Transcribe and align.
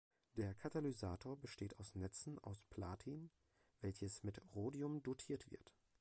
Der 0.35 0.55
Katalysator 0.55 1.37
besteht 1.39 1.77
aus 1.77 1.93
Netzen 1.93 2.39
aus 2.39 2.65
Platin, 2.65 3.29
welches 3.81 4.23
mit 4.23 4.41
Rhodium 4.55 5.03
dotiert 5.03 5.51
wird. 5.51 5.75